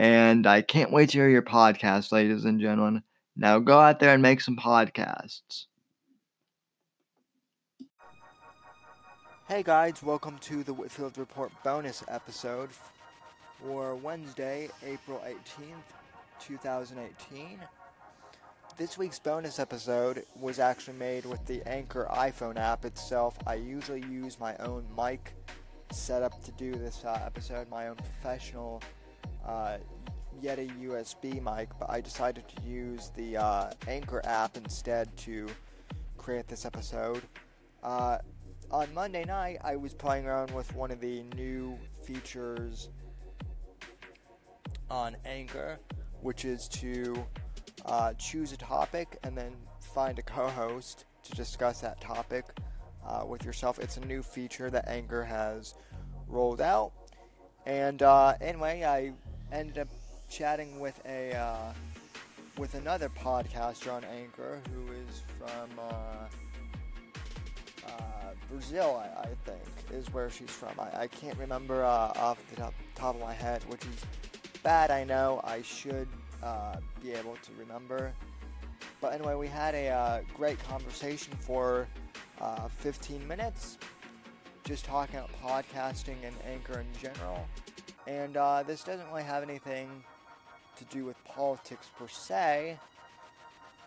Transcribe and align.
and 0.00 0.46
I 0.46 0.62
can't 0.62 0.90
wait 0.90 1.10
to 1.10 1.18
hear 1.18 1.28
your 1.28 1.42
podcast, 1.42 2.10
ladies 2.10 2.46
and 2.46 2.58
gentlemen. 2.58 3.02
Now 3.36 3.58
go 3.58 3.78
out 3.78 4.00
there 4.00 4.14
and 4.14 4.22
make 4.22 4.40
some 4.40 4.56
podcasts. 4.56 5.66
Hey 9.46 9.62
guys, 9.62 10.02
welcome 10.02 10.38
to 10.38 10.62
the 10.62 10.72
Whitfield 10.72 11.18
Report 11.18 11.52
bonus 11.62 12.02
episode 12.08 12.70
for 13.62 13.94
Wednesday, 13.94 14.70
April 14.82 15.22
18th, 15.26 16.46
2018. 16.46 17.58
This 18.78 18.96
week's 18.96 19.18
bonus 19.18 19.58
episode 19.58 20.24
was 20.34 20.58
actually 20.58 20.96
made 20.96 21.26
with 21.26 21.44
the 21.44 21.62
Anchor 21.68 22.08
iPhone 22.10 22.56
app 22.56 22.86
itself. 22.86 23.36
I 23.46 23.56
usually 23.56 24.02
use 24.10 24.40
my 24.40 24.56
own 24.60 24.86
mic 24.96 25.34
setup 25.92 26.42
to 26.44 26.52
do 26.52 26.72
this 26.72 27.04
uh, 27.04 27.20
episode, 27.26 27.68
my 27.68 27.88
own 27.88 27.96
professional 27.96 28.80
uh, 29.46 29.78
Yeti 30.42 30.70
USB 30.82 31.34
mic, 31.42 31.68
but 31.78 31.90
I 31.90 32.00
decided 32.00 32.44
to 32.48 32.62
use 32.62 33.10
the 33.14 33.36
uh, 33.36 33.70
Anchor 33.86 34.20
app 34.24 34.56
instead 34.56 35.14
to 35.18 35.48
create 36.16 36.48
this 36.48 36.64
episode. 36.64 37.22
Uh, 37.82 38.18
on 38.70 38.92
Monday 38.94 39.24
night, 39.24 39.58
I 39.62 39.76
was 39.76 39.94
playing 39.94 40.26
around 40.26 40.52
with 40.52 40.74
one 40.74 40.90
of 40.90 41.00
the 41.00 41.24
new 41.34 41.78
features 42.04 42.88
on 44.88 45.16
Anchor, 45.24 45.78
which 46.20 46.44
is 46.44 46.68
to 46.68 47.26
uh, 47.84 48.12
choose 48.14 48.52
a 48.52 48.56
topic 48.56 49.18
and 49.22 49.36
then 49.36 49.52
find 49.94 50.18
a 50.18 50.22
co 50.22 50.48
host 50.48 51.04
to 51.22 51.32
discuss 51.32 51.80
that 51.80 52.00
topic 52.00 52.44
uh, 53.06 53.24
with 53.26 53.44
yourself. 53.44 53.78
It's 53.78 53.96
a 53.96 54.04
new 54.04 54.22
feature 54.22 54.70
that 54.70 54.88
Anchor 54.88 55.24
has 55.24 55.74
rolled 56.28 56.60
out. 56.60 56.92
And 57.70 58.02
uh, 58.02 58.34
anyway, 58.40 58.82
I 58.82 59.12
ended 59.54 59.78
up 59.78 59.86
chatting 60.28 60.80
with 60.80 61.00
a 61.06 61.36
uh, 61.36 61.72
with 62.58 62.74
another 62.74 63.08
podcaster 63.08 63.92
on 63.92 64.02
Anchor 64.06 64.60
who 64.74 64.92
is 64.92 65.22
from 65.38 65.78
uh, 65.78 66.26
uh, 67.86 67.92
Brazil, 68.50 69.00
I, 69.00 69.20
I, 69.20 69.28
think, 69.44 69.62
is 69.92 70.12
where 70.12 70.28
she's 70.30 70.50
from. 70.50 70.80
I, 70.80 71.02
I 71.02 71.06
can't 71.06 71.38
remember 71.38 71.84
uh, 71.84 72.12
off 72.16 72.44
the 72.50 72.56
top, 72.56 72.74
top, 72.96 73.14
of 73.14 73.20
my 73.20 73.32
head, 73.32 73.62
which 73.68 73.84
is 73.84 74.04
bad. 74.64 74.90
I 74.90 75.04
know 75.04 75.40
I 75.44 75.62
should 75.62 76.08
uh, 76.42 76.74
be 77.00 77.12
able 77.12 77.36
to 77.36 77.52
remember. 77.56 78.12
But 79.00 79.12
anyway, 79.12 79.36
we 79.36 79.46
had 79.46 79.76
a 79.76 80.22
great 80.34 80.58
conversation 80.66 81.34
for 81.38 81.86
15 82.78 83.28
minutes, 83.28 83.78
just 84.70 84.84
talking 84.84 85.16
about 85.16 85.30
podcasting 85.42 86.14
and 86.22 86.32
Anchor 86.48 86.78
in 86.78 86.86
general. 87.02 87.44
And 88.06 88.36
uh, 88.36 88.62
this 88.62 88.84
doesn't 88.84 89.04
really 89.08 89.24
have 89.24 89.42
anything 89.42 90.04
to 90.76 90.84
do 90.84 91.04
with 91.04 91.16
politics 91.24 91.88
per 91.98 92.06
se, 92.06 92.78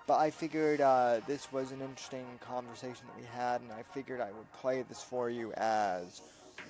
but 0.08 0.18
I 0.18 0.30
figured 0.30 0.82
uh, 0.82 1.22
this 1.26 1.50
was 1.54 1.72
an 1.72 1.80
interesting 1.80 2.26
conversation 2.42 3.06
that 3.08 3.18
we 3.18 3.26
had, 3.34 3.62
and 3.62 3.72
I 3.72 3.84
figured 3.94 4.20
I 4.20 4.34
would 4.34 4.52
play 4.52 4.82
this 4.82 5.02
for 5.02 5.30
you 5.30 5.54
as 5.54 6.22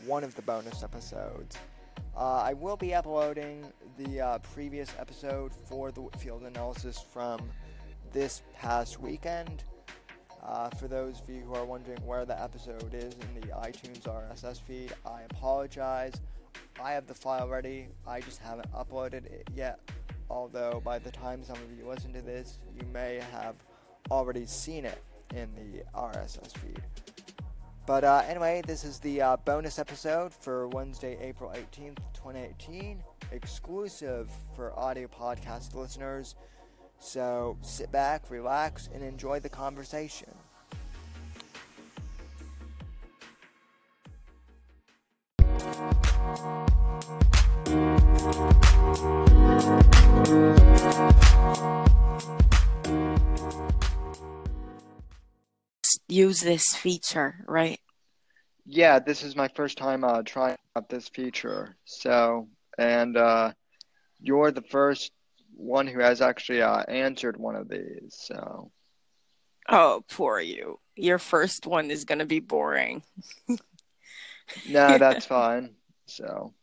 one 0.05 0.23
of 0.23 0.35
the 0.35 0.43
bonus 0.43 0.83
episodes. 0.83 1.57
Uh, 2.15 2.43
I 2.43 2.53
will 2.53 2.77
be 2.77 2.93
uploading 2.93 3.65
the 3.97 4.21
uh, 4.21 4.37
previous 4.53 4.93
episode 4.99 5.51
for 5.65 5.91
the 5.91 6.01
Whitfield 6.01 6.43
analysis 6.43 7.03
from 7.11 7.41
this 8.11 8.43
past 8.59 8.99
weekend. 8.99 9.63
Uh, 10.43 10.69
for 10.71 10.89
those 10.89 11.21
of 11.21 11.29
you 11.29 11.41
who 11.41 11.53
are 11.53 11.63
wondering 11.63 11.99
where 12.05 12.25
the 12.25 12.41
episode 12.41 12.93
is 12.93 13.13
in 13.13 13.41
the 13.41 13.47
iTunes 13.55 14.01
RSS 14.01 14.59
feed, 14.59 14.93
I 15.05 15.21
apologize. 15.31 16.13
I 16.81 16.91
have 16.91 17.07
the 17.07 17.13
file 17.13 17.47
ready. 17.47 17.87
I 18.05 18.19
just 18.19 18.41
haven't 18.41 18.69
uploaded 18.73 19.25
it 19.25 19.47
yet. 19.55 19.79
Although 20.29 20.81
by 20.83 20.99
the 20.99 21.11
time 21.11 21.43
some 21.43 21.55
of 21.55 21.77
you 21.77 21.87
listen 21.87 22.11
to 22.13 22.21
this, 22.21 22.59
you 22.75 22.85
may 22.91 23.21
have 23.31 23.55
already 24.11 24.45
seen 24.45 24.85
it 24.85 25.01
in 25.33 25.49
the 25.55 25.83
RSS 25.97 26.57
feed. 26.57 26.81
But 27.85 28.03
uh, 28.03 28.23
anyway, 28.27 28.61
this 28.65 28.83
is 28.83 28.99
the 28.99 29.21
uh, 29.21 29.37
bonus 29.37 29.79
episode 29.79 30.33
for 30.33 30.67
Wednesday, 30.69 31.17
April 31.21 31.51
18th, 31.51 31.99
2018, 32.13 33.03
exclusive 33.31 34.29
for 34.55 34.77
audio 34.77 35.07
podcast 35.07 35.73
listeners. 35.73 36.35
So 37.03 37.57
sit 37.61 37.91
back, 37.91 38.31
relax, 38.31 38.89
and 38.93 39.03
enjoy 39.03 39.41
the 39.41 39.49
conversation. 39.49 40.33
use 56.07 56.41
this 56.41 56.63
feature, 56.75 57.43
right? 57.47 57.79
Yeah, 58.65 58.99
this 58.99 59.23
is 59.23 59.35
my 59.35 59.49
first 59.49 59.77
time 59.77 60.03
uh, 60.03 60.21
trying 60.23 60.55
out 60.75 60.87
this 60.87 61.09
feature. 61.09 61.75
So, 61.83 62.47
and 62.77 63.17
uh, 63.17 63.51
you're 64.21 64.51
the 64.51 64.61
first 64.61 65.11
one 65.55 65.87
who 65.87 65.99
has 65.99 66.21
actually 66.21 66.61
uh, 66.61 66.83
answered 66.83 67.37
one 67.37 67.55
of 67.55 67.69
these. 67.69 68.09
So. 68.09 68.71
Oh, 69.69 70.03
poor 70.09 70.39
you. 70.39 70.79
Your 70.95 71.19
first 71.19 71.65
one 71.65 71.89
is 71.91 72.05
going 72.05 72.19
to 72.19 72.25
be 72.25 72.39
boring. 72.39 73.03
no, 74.67 74.97
that's 74.97 75.25
fine. 75.37 75.75
So. 76.07 76.53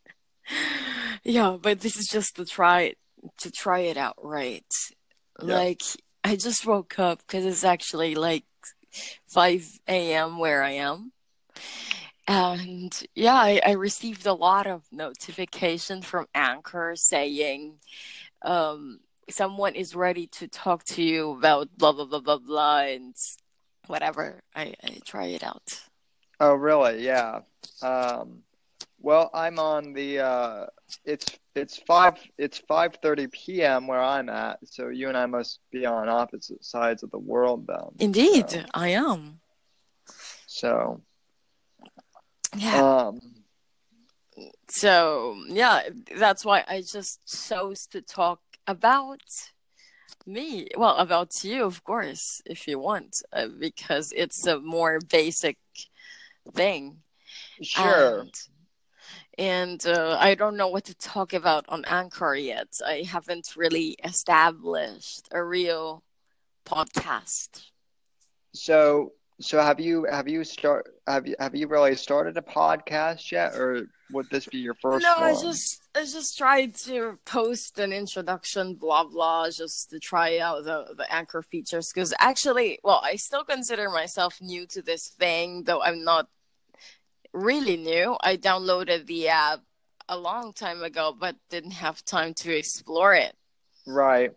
Yeah, 1.22 1.56
but 1.60 1.80
this 1.80 1.96
is 1.96 2.06
just 2.06 2.36
to 2.36 2.44
try 2.44 2.94
to 3.38 3.50
try 3.50 3.80
it 3.80 3.96
out, 3.96 4.16
right? 4.22 4.64
Yeah. 5.42 5.54
Like 5.56 5.82
I 6.24 6.36
just 6.36 6.66
woke 6.66 6.98
up 6.98 7.20
because 7.20 7.44
it's 7.44 7.64
actually 7.64 8.14
like 8.14 8.44
5 9.28 9.80
a.m. 9.88 10.38
where 10.38 10.62
I 10.62 10.72
am. 10.72 11.12
And 12.26 12.92
yeah, 13.14 13.34
I, 13.34 13.60
I 13.66 13.72
received 13.72 14.26
a 14.26 14.34
lot 14.34 14.66
of 14.66 14.84
notifications 14.92 16.06
from 16.06 16.26
Anchor 16.34 16.92
saying 16.94 17.78
um, 18.42 19.00
someone 19.28 19.74
is 19.74 19.94
ready 19.94 20.26
to 20.26 20.48
talk 20.48 20.84
to 20.84 21.02
you 21.02 21.32
about 21.32 21.68
blah, 21.76 21.92
blah, 21.92 22.06
blah, 22.06 22.20
blah, 22.20 22.38
blah, 22.38 22.80
and 22.80 23.14
whatever. 23.86 24.40
I, 24.54 24.74
I 24.82 24.98
try 25.04 25.26
it 25.26 25.42
out. 25.42 25.80
Oh, 26.38 26.54
really? 26.54 27.04
Yeah. 27.04 27.40
Um, 27.82 28.42
Well, 29.02 29.30
I'm 29.32 29.58
on 29.58 29.94
the. 29.94 30.20
Uh, 30.20 30.66
it's 31.04 31.24
it's 31.54 31.78
five 31.86 32.14
it's 32.36 32.58
five 32.68 32.98
thirty 33.02 33.28
p.m. 33.28 33.86
where 33.86 34.00
I'm 34.00 34.28
at. 34.28 34.58
So 34.64 34.88
you 34.88 35.08
and 35.08 35.16
I 35.16 35.24
must 35.26 35.60
be 35.72 35.86
on 35.86 36.08
opposite 36.08 36.62
sides 36.64 37.02
of 37.02 37.10
the 37.10 37.18
world, 37.18 37.66
then. 37.66 37.96
Indeed, 37.98 38.50
so. 38.50 38.64
I 38.74 38.88
am. 38.88 39.40
So. 40.46 41.00
Yeah. 42.56 42.82
Um. 42.82 43.20
So 44.68 45.36
yeah, 45.48 45.82
that's 46.16 46.44
why 46.44 46.64
I 46.68 46.82
just 46.82 47.48
chose 47.48 47.86
to 47.88 48.00
talk 48.00 48.40
about 48.66 49.22
me. 50.26 50.68
Well, 50.76 50.96
about 50.96 51.44
you, 51.44 51.64
of 51.64 51.82
course, 51.84 52.40
if 52.46 52.66
you 52.68 52.78
want, 52.78 53.22
uh, 53.32 53.48
because 53.58 54.12
it's 54.14 54.46
a 54.46 54.60
more 54.60 55.00
basic 55.00 55.58
thing. 56.52 57.02
Sure. 57.62 58.20
And, 58.20 58.34
and 59.38 59.86
uh, 59.86 60.16
I 60.20 60.34
don't 60.34 60.56
know 60.56 60.68
what 60.68 60.84
to 60.84 60.94
talk 60.94 61.32
about 61.32 61.64
on 61.68 61.84
Anchor 61.86 62.34
yet. 62.34 62.78
I 62.86 63.02
haven't 63.02 63.54
really 63.56 63.96
established 64.04 65.28
a 65.32 65.42
real 65.42 66.02
podcast. 66.66 67.66
So, 68.52 69.12
so 69.40 69.60
have 69.60 69.80
you 69.80 70.06
have 70.10 70.28
you 70.28 70.44
start 70.44 70.92
have 71.06 71.26
you 71.26 71.36
have 71.38 71.54
you 71.54 71.66
really 71.68 71.96
started 71.96 72.36
a 72.36 72.42
podcast 72.42 73.32
yet, 73.32 73.54
or 73.54 73.86
would 74.12 74.28
this 74.30 74.46
be 74.46 74.58
your 74.58 74.74
first? 74.74 75.02
No, 75.02 75.14
one? 75.20 75.24
I 75.24 75.32
just 75.40 75.80
I 75.94 76.00
just 76.00 76.36
tried 76.36 76.74
to 76.86 77.18
post 77.24 77.78
an 77.78 77.92
introduction, 77.92 78.74
blah 78.74 79.04
blah, 79.04 79.50
just 79.50 79.90
to 79.90 79.98
try 79.98 80.38
out 80.38 80.64
the 80.64 80.94
the 80.96 81.12
Anchor 81.12 81.42
features. 81.42 81.90
Because 81.92 82.14
actually, 82.18 82.78
well, 82.82 83.00
I 83.04 83.16
still 83.16 83.44
consider 83.44 83.90
myself 83.90 84.38
new 84.40 84.66
to 84.68 84.82
this 84.82 85.08
thing, 85.08 85.64
though 85.64 85.82
I'm 85.82 86.04
not 86.04 86.28
really 87.32 87.76
new. 87.76 88.16
I 88.20 88.36
downloaded 88.36 89.06
the 89.06 89.28
app 89.28 89.60
a 90.08 90.18
long 90.18 90.52
time 90.52 90.82
ago, 90.82 91.14
but 91.18 91.36
didn't 91.48 91.72
have 91.72 92.04
time 92.04 92.34
to 92.34 92.56
explore 92.56 93.14
it. 93.14 93.34
Right. 93.86 94.32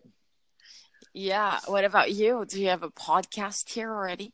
Yeah. 1.13 1.59
What 1.65 1.85
about 1.85 2.11
you? 2.11 2.45
Do 2.47 2.61
you 2.61 2.69
have 2.69 2.83
a 2.83 2.89
podcast 2.89 3.69
here 3.69 3.91
already? 3.91 4.33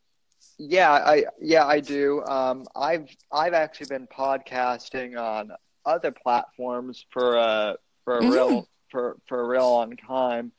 Yeah, 0.60 0.92
I 0.92 1.24
yeah 1.42 1.66
I 1.66 1.80
do. 1.80 2.22
Um, 2.26 2.68
I've 2.76 3.08
I've 3.32 3.54
actually 3.54 3.88
been 3.88 4.08
podcasting 4.08 5.18
on 5.18 5.52
other 5.86 6.12
platforms 6.12 7.06
for 7.12 7.38
uh 7.38 7.74
for 8.04 8.20
a 8.20 8.22
Mm. 8.24 8.32
real 8.32 8.68
for 8.92 9.18
for 9.28 9.40
a 9.42 9.48
real 9.48 9.72
long 9.72 9.96
time. 9.96 10.52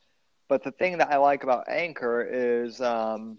But 0.49 0.63
the 0.63 0.71
thing 0.71 0.97
that 0.97 1.11
I 1.11 1.17
like 1.17 1.43
about 1.43 1.69
Anchor 1.69 2.21
is 2.29 2.81
um, 2.81 3.37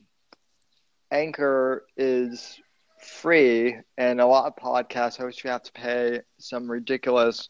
Anchor 1.11 1.85
is 1.97 2.59
free, 3.01 3.77
and 3.99 4.21
a 4.21 4.27
lot 4.27 4.47
of 4.47 4.57
podcast 4.57 5.19
hosts 5.19 5.43
you 5.45 5.51
have 5.51 5.63
to 5.65 5.73
pay 5.73 6.21
some 6.39 6.71
ridiculous 6.71 7.49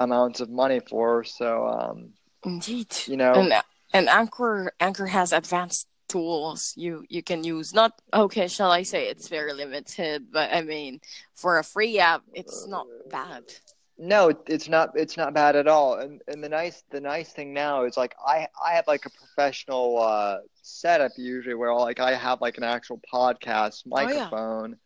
amounts 0.00 0.40
of 0.40 0.50
money 0.50 0.80
for. 0.80 1.24
So 1.24 1.66
um, 1.66 2.10
Indeed. 2.44 2.94
you 3.06 3.16
know, 3.16 3.34
And 3.34 3.52
and 3.94 4.08
Anchor 4.08 4.72
Anchor 4.80 5.06
has 5.06 5.32
advanced 5.32 5.86
tools 6.12 6.74
you 6.76 7.04
you 7.08 7.22
can 7.22 7.40
use. 7.44 7.72
Not 7.74 7.92
okay, 8.12 8.48
shall 8.48 8.70
I 8.80 8.82
say 8.84 9.02
it's 9.08 9.28
very 9.28 9.52
limited, 9.52 10.18
but 10.32 10.48
I 10.52 10.60
mean 10.62 11.00
for 11.34 11.58
a 11.58 11.64
free 11.64 11.98
app, 11.98 12.22
it's 12.34 12.66
not 12.66 12.86
bad. 13.10 13.44
No, 14.02 14.32
it's 14.54 14.68
not. 14.68 14.86
It's 15.02 15.16
not 15.20 15.34
bad 15.34 15.56
at 15.56 15.68
all. 15.68 15.90
And 16.02 16.22
and 16.26 16.42
the 16.42 16.48
nice 16.48 16.82
the 16.90 17.00
nice 17.00 17.30
thing 17.36 17.52
now 17.52 17.84
is 17.84 17.96
like 17.96 18.14
I 18.34 18.48
I 18.68 18.70
have 18.76 18.86
like 18.86 19.04
a 19.06 19.10
professional 19.10 20.00
uh, 20.00 20.38
setup 20.62 21.12
usually 21.16 21.54
where 21.54 21.74
like 21.74 22.00
I 22.00 22.14
have 22.14 22.40
like 22.40 22.56
an 22.56 22.64
actual 22.64 22.98
podcast 23.12 23.82
Oh, 23.84 24.00
yeah. 24.00 24.06
microphone 24.06 24.76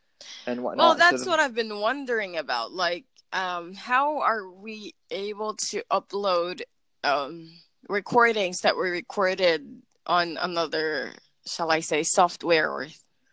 and 0.48 0.62
whatnot. 0.64 0.82
Well, 0.84 0.94
So 0.94 0.98
that's 0.98 1.24
the- 1.24 1.30
what 1.30 1.38
I've 1.40 1.54
been 1.54 1.78
wondering 1.78 2.38
about. 2.38 2.72
Like, 2.72 3.04
um, 3.32 3.72
how 3.74 4.18
are 4.20 4.50
we 4.50 4.94
able 5.12 5.54
to 5.70 5.82
upload 5.92 6.62
um, 7.04 7.50
recordings 7.88 8.62
that 8.62 8.74
were 8.74 8.90
recorded 8.90 9.60
on 10.06 10.36
another, 10.40 11.12
shall 11.46 11.70
I 11.70 11.80
say, 11.80 12.02
software 12.02 12.70
or, 12.70 12.86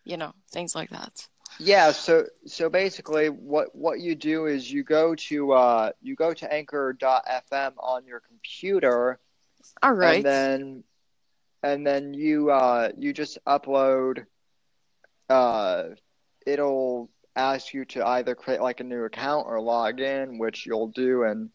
you 0.03 0.17
know, 0.17 0.33
things 0.51 0.75
like 0.75 0.89
that? 0.89 1.27
Yeah, 1.59 1.91
so 1.91 2.25
so 2.47 2.69
basically 2.69 3.27
what 3.27 3.75
what 3.75 3.99
you 3.99 4.15
do 4.15 4.45
is 4.45 4.71
you 4.71 4.83
go 4.83 5.13
to 5.15 5.51
uh 5.51 5.91
you 6.01 6.15
go 6.15 6.33
to 6.33 6.51
anchor.fm 6.51 7.73
on 7.77 8.05
your 8.05 8.19
computer 8.21 9.19
All 9.83 9.93
right. 9.93 10.15
and 10.15 10.25
then 10.25 10.83
and 11.61 11.85
then 11.85 12.13
you 12.13 12.49
uh 12.49 12.89
you 12.97 13.13
just 13.13 13.37
upload 13.45 14.25
uh 15.29 15.89
it'll 16.47 17.11
ask 17.35 17.73
you 17.73 17.85
to 17.85 18.07
either 18.07 18.33
create 18.33 18.61
like 18.61 18.79
a 18.79 18.83
new 18.83 19.03
account 19.03 19.45
or 19.47 19.61
log 19.61 19.99
in 19.99 20.37
which 20.37 20.65
you'll 20.65 20.87
do 20.87 21.23
and 21.23 21.49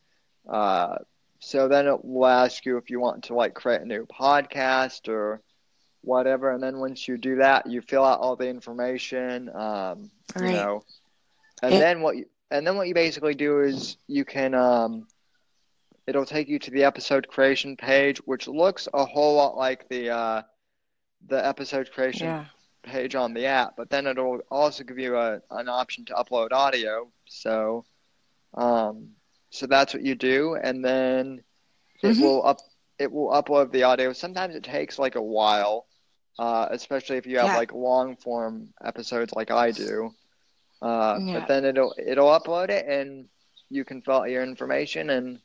uh 0.48 0.96
so 1.40 1.68
then 1.68 1.86
it 1.86 2.04
will 2.04 2.26
ask 2.26 2.64
you 2.64 2.76
if 2.78 2.90
you 2.90 3.00
want 3.00 3.24
to 3.24 3.34
like 3.34 3.54
create 3.54 3.80
a 3.80 3.86
new 3.86 4.06
podcast 4.06 5.08
or 5.08 5.40
whatever 6.02 6.50
and 6.52 6.62
then 6.62 6.78
once 6.78 7.06
you 7.08 7.16
do 7.16 7.36
that 7.36 7.66
you 7.66 7.80
fill 7.80 8.04
out 8.04 8.20
all 8.20 8.36
the 8.36 8.48
information 8.48 9.48
um 9.54 10.10
you 10.38 10.48
Right. 10.48 10.52
know 10.52 10.84
and 11.62 11.72
And- 11.74 11.82
then 11.82 12.00
what 12.02 12.16
you 12.16 12.26
and 12.50 12.66
then 12.66 12.76
what 12.76 12.86
you 12.88 12.94
basically 12.94 13.34
do 13.34 13.60
is 13.60 13.96
you 14.06 14.24
can 14.24 14.54
um 14.54 15.06
it'll 16.06 16.24
take 16.26 16.48
you 16.48 16.58
to 16.58 16.70
the 16.70 16.84
episode 16.84 17.26
creation 17.28 17.76
page 17.76 18.18
which 18.24 18.46
looks 18.48 18.88
a 18.92 19.04
whole 19.04 19.36
lot 19.36 19.56
like 19.56 19.88
the 19.88 20.10
uh 20.10 20.42
the 21.26 21.44
episode 21.46 21.90
creation 21.92 22.26
yeah. 22.26 22.44
page 22.82 23.14
on 23.14 23.32
the 23.34 23.46
app 23.46 23.74
but 23.76 23.90
then 23.90 24.06
it'll 24.06 24.40
also 24.50 24.84
give 24.84 24.98
you 24.98 25.16
a 25.16 25.40
an 25.50 25.68
option 25.68 26.04
to 26.04 26.14
upload 26.14 26.52
audio 26.52 27.10
so 27.26 27.84
um 28.54 29.10
so 29.56 29.66
that's 29.66 29.92
what 29.94 30.02
you 30.02 30.14
do 30.14 30.54
and 30.54 30.84
then 30.84 31.42
it 32.02 32.14
Mhm. 32.16 32.20
will 32.22 32.46
up 32.46 32.58
it 32.98 33.10
will 33.10 33.30
upload 33.30 33.72
the 33.72 33.82
audio 33.84 34.12
sometimes 34.12 34.54
it 34.54 34.62
takes 34.64 34.98
like 34.98 35.16
a 35.16 35.22
while 35.22 35.86
uh 36.38 36.66
especially 36.70 37.16
if 37.16 37.26
you 37.26 37.36
have 37.38 37.46
Yeah. 37.48 37.56
like 37.56 37.72
long 37.72 38.16
form 38.16 38.72
episodes 38.84 39.32
like 39.32 39.50
I 39.50 39.70
do 39.70 40.14
uh 40.82 41.18
Yeah. 41.20 41.38
but 41.40 41.48
then 41.48 41.64
it'll 41.64 41.94
it'll 41.98 42.28
upload 42.38 42.68
it 42.70 42.86
and 42.86 43.28
you 43.70 43.84
can 43.84 44.02
fill 44.02 44.20
out 44.22 44.30
your 44.30 44.42
information 44.42 45.10
and 45.10 45.40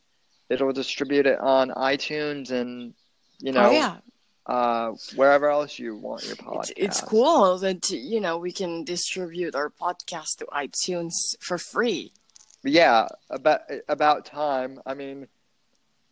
it'll 0.49 0.73
distribute 0.73 1.25
it 1.25 1.39
on 1.39 1.69
iTunes 1.71 2.51
and 2.51 2.93
you 3.39 3.51
know 3.53 3.69
oh, 3.69 3.71
yeah. 3.71 3.97
uh, 4.45 4.91
wherever 5.15 5.49
else 5.49 5.79
you 5.79 5.95
want 5.95 6.23
your 6.23 6.33
It's, 6.33 6.41
podcast. 6.41 6.73
it's 6.75 7.01
cool 7.01 7.57
that, 7.59 7.89
you 7.89 8.19
know, 8.19 8.37
we 8.37 8.51
can 8.51 8.83
distribute 8.83 9.55
our 9.55 9.69
podcast 9.69 10.37
to 10.39 10.45
iTunes 10.47 11.13
for 11.39 11.57
free. 11.57 12.11
Yeah, 12.63 13.07
about 13.29 13.61
about 13.89 14.25
time. 14.25 14.79
I 14.85 14.93
mean, 14.93 15.27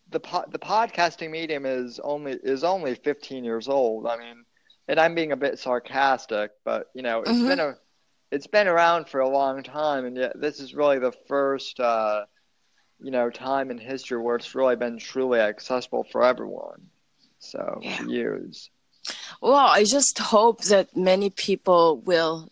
the 0.09 0.19
po- 0.19 0.45
the 0.49 0.59
podcasting 0.59 1.29
medium 1.29 1.65
is 1.65 1.99
only 2.03 2.33
is 2.43 2.63
only 2.63 2.95
15 2.95 3.43
years 3.43 3.67
old. 3.67 4.07
I 4.07 4.17
mean, 4.17 4.45
and 4.87 4.99
I'm 4.99 5.15
being 5.15 5.31
a 5.31 5.37
bit 5.37 5.59
sarcastic, 5.59 6.51
but 6.65 6.87
you 6.93 7.01
know, 7.03 7.21
it's 7.21 7.31
Mhm. 7.39 7.47
been 7.47 7.59
a 7.59 7.75
it's 8.31 8.47
been 8.47 8.67
around 8.67 9.09
for 9.09 9.19
a 9.19 9.29
long 9.29 9.63
time, 9.63 10.05
and 10.05 10.17
yet 10.17 10.39
this 10.39 10.59
is 10.59 10.73
really 10.73 10.99
the 10.99 11.11
first 11.27 11.79
uh, 11.79 12.25
you 12.99 13.11
know 13.11 13.29
time 13.29 13.71
in 13.71 13.77
history 13.77 14.19
where 14.21 14.35
it's 14.35 14.55
really 14.55 14.75
been 14.75 14.97
truly 14.97 15.39
accessible 15.39 16.03
for 16.11 16.23
everyone. 16.23 16.89
So 17.39 17.79
Yeah. 17.81 17.97
to 17.97 18.11
use. 18.11 18.69
Well, 19.41 19.55
I 19.55 19.83
just 19.85 20.17
hope 20.19 20.63
that 20.65 20.95
many 20.95 21.29
people 21.29 21.97
will, 22.01 22.49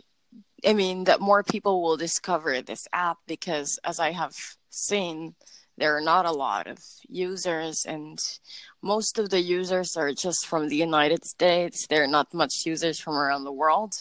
I 0.68 0.74
mean, 0.74 1.06
that 1.06 1.22
more 1.22 1.44
people 1.44 1.82
will 1.82 1.96
discover 1.96 2.62
this 2.62 2.88
app 2.92 3.18
because, 3.26 3.80
as 3.86 4.00
I 4.00 4.12
have 4.12 4.36
seen, 4.70 5.34
there 5.78 5.96
are 5.96 6.02
not 6.02 6.26
a 6.26 6.32
lot 6.32 6.68
of 6.68 6.80
users, 7.08 7.86
and 7.86 8.20
most 8.82 9.18
of 9.18 9.30
the 9.30 9.40
users 9.40 9.96
are 9.96 10.12
just 10.12 10.46
from 10.46 10.68
the 10.68 10.76
United 10.76 11.24
States. 11.24 11.88
There 11.88 12.04
are 12.04 12.14
not 12.18 12.34
much 12.34 12.66
users 12.66 13.00
from 13.00 13.16
around 13.16 13.46
the 13.46 13.60
world. 13.64 13.94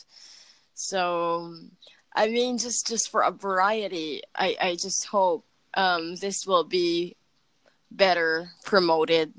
So, 0.74 1.54
I 2.14 2.28
mean, 2.28 2.58
just 2.58 2.88
just 2.88 3.10
for 3.10 3.22
a 3.22 3.30
variety, 3.30 4.22
I 4.34 4.56
I 4.60 4.70
just 4.72 5.06
hope 5.06 5.44
um, 5.74 6.16
this 6.16 6.46
will 6.46 6.64
be 6.64 7.16
better 7.90 8.50
promoted. 8.64 9.32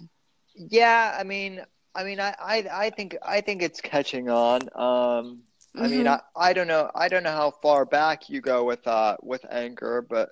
Yeah, 0.55 1.17
I 1.19 1.23
mean, 1.23 1.61
I 1.93 2.03
mean, 2.03 2.19
I, 2.19 2.35
I, 2.39 2.67
I 2.85 2.89
think, 2.91 3.17
I 3.21 3.41
think 3.41 3.61
it's 3.61 3.81
catching 3.81 4.29
on. 4.29 4.69
Um, 4.75 5.43
I 5.77 5.87
mean, 5.87 6.05
Mhm. 6.05 6.07
I, 6.07 6.21
I 6.35 6.53
don't 6.53 6.67
know, 6.67 6.91
I 6.95 7.07
don't 7.09 7.23
know 7.23 7.31
how 7.31 7.51
far 7.51 7.85
back 7.85 8.29
you 8.29 8.41
go 8.41 8.63
with, 8.65 8.87
uh, 8.87 9.17
with 9.21 9.45
Anchor, 9.49 10.01
but 10.01 10.29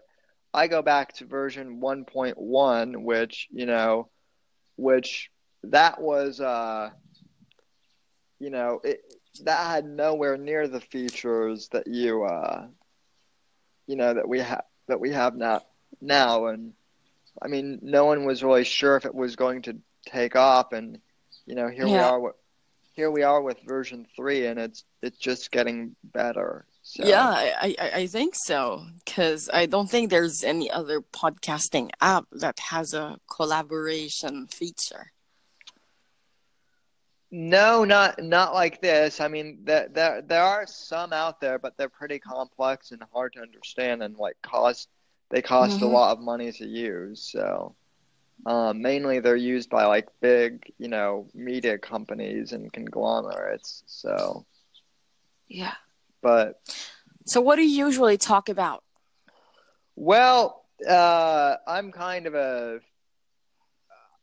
I 0.53 0.67
go 0.67 0.81
back 0.81 1.13
to 1.15 1.25
version 1.25 1.79
1.1, 1.81 3.03
which, 3.03 3.47
you 3.51 3.65
know, 3.65 4.09
which 4.77 5.31
that 5.63 6.01
was, 6.01 6.39
uh, 6.41 6.91
you 8.39 8.49
know, 8.49 8.79
it 8.83 9.01
that 9.43 9.67
had 9.67 9.85
nowhere 9.85 10.37
near 10.37 10.67
the 10.67 10.79
features 10.81 11.69
that 11.69 11.87
you, 11.87 12.23
uh, 12.23 12.67
you 13.87 13.95
know, 13.95 14.13
that 14.13 14.27
we 14.27 14.39
have 14.39 14.63
that 14.87 14.99
we 14.99 15.11
have 15.11 15.35
now 15.35 15.61
now, 16.01 16.47
and 16.47 16.73
I 17.41 17.47
mean, 17.47 17.79
no 17.81 18.05
one 18.05 18.25
was 18.25 18.43
really 18.43 18.63
sure 18.63 18.95
if 18.97 19.05
it 19.05 19.15
was 19.15 19.35
going 19.35 19.63
to 19.63 19.77
take 20.05 20.35
off, 20.35 20.71
and 20.73 20.99
you 21.45 21.55
know, 21.55 21.67
here 21.69 21.89
we 21.89 22.01
are. 22.01 22.19
Here 22.95 23.11
we 23.11 23.23
are 23.23 23.41
with 23.41 23.59
version 23.65 24.07
three, 24.15 24.45
and 24.47 24.59
it's 24.59 24.83
it's 25.01 25.17
just 25.17 25.51
getting 25.51 25.95
better. 26.03 26.65
So. 26.81 27.03
Yeah, 27.03 27.27
I, 27.27 27.75
I, 27.79 27.91
I 28.01 28.07
think 28.07 28.35
so 28.35 28.85
because 29.03 29.49
I 29.51 29.65
don't 29.65 29.89
think 29.89 30.09
there's 30.09 30.43
any 30.43 30.69
other 30.69 31.01
podcasting 31.01 31.89
app 31.99 32.25
that 32.31 32.59
has 32.59 32.93
a 32.93 33.17
collaboration 33.29 34.47
feature. 34.47 35.11
No, 37.31 37.83
not 37.83 38.21
not 38.21 38.53
like 38.53 38.81
this. 38.81 39.19
I 39.19 39.27
mean, 39.27 39.59
there 39.63 39.89
there 39.91 40.21
there 40.21 40.43
are 40.43 40.65
some 40.67 41.11
out 41.11 41.41
there, 41.41 41.59
but 41.59 41.75
they're 41.75 41.89
pretty 41.89 42.19
complex 42.19 42.91
and 42.91 43.03
hard 43.11 43.33
to 43.33 43.41
understand, 43.41 44.03
and 44.03 44.15
like 44.15 44.37
cost 44.41 44.87
they 45.31 45.41
cost 45.41 45.77
mm-hmm. 45.77 45.85
a 45.85 45.89
lot 45.89 46.11
of 46.13 46.23
money 46.23 46.51
to 46.51 46.65
use. 46.65 47.29
So, 47.29 47.75
um, 48.45 48.81
mainly 48.81 49.19
they're 49.19 49.35
used 49.35 49.69
by 49.69 49.85
like 49.85 50.07
big, 50.21 50.71
you 50.77 50.87
know, 50.87 51.27
media 51.33 51.77
companies 51.77 52.51
and 52.51 52.71
conglomerates. 52.71 53.83
So, 53.87 54.45
yeah. 55.47 55.73
But 56.21 56.59
so, 57.25 57.41
what 57.41 57.55
do 57.55 57.63
you 57.63 57.85
usually 57.85 58.17
talk 58.17 58.49
about? 58.49 58.83
Well, 59.95 60.65
uh, 60.87 61.55
I'm 61.67 61.91
kind 61.91 62.27
of 62.27 62.35
a 62.35 62.79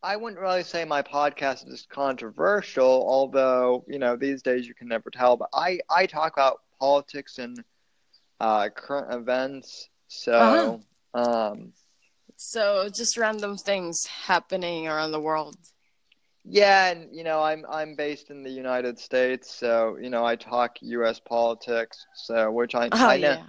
I 0.02 0.16
wouldn't 0.16 0.40
really 0.40 0.64
say 0.64 0.84
my 0.84 1.02
podcast 1.02 1.68
is 1.68 1.86
controversial, 1.88 3.06
although 3.08 3.84
you 3.86 3.98
know 3.98 4.16
these 4.16 4.42
days 4.42 4.66
you 4.66 4.74
can 4.74 4.88
never 4.88 5.10
tell. 5.10 5.36
But 5.36 5.50
I 5.52 5.80
I 5.88 6.06
talk 6.06 6.32
about 6.32 6.60
politics 6.80 7.38
and 7.38 7.62
uh, 8.40 8.68
current 8.70 9.14
events. 9.14 9.88
So, 10.08 10.82
uh-huh. 11.14 11.50
um, 11.50 11.72
so 12.36 12.88
just 12.88 13.16
random 13.16 13.56
things 13.56 14.06
happening 14.06 14.88
around 14.88 15.12
the 15.12 15.20
world. 15.20 15.56
Yeah, 16.44 16.90
and 16.90 17.14
you 17.14 17.22
know 17.24 17.42
I'm 17.42 17.64
I'm 17.68 17.94
based 17.94 18.30
in 18.30 18.42
the 18.42 18.50
United 18.50 18.98
States, 18.98 19.54
so 19.54 19.96
you 20.00 20.10
know 20.10 20.24
I 20.24 20.36
talk 20.36 20.76
U.S. 20.80 21.20
politics. 21.20 22.04
So 22.14 22.50
which 22.50 22.74
I 22.74 22.88
oh, 22.90 23.06
I 23.06 23.16
know, 23.18 23.30
yeah. 23.30 23.44